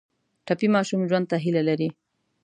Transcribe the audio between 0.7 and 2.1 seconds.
ماشوم ژوند ته هیله لري.